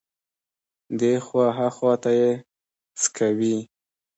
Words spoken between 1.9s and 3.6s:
ته يې څکوي.